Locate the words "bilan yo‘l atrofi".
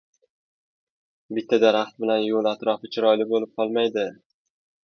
2.05-2.91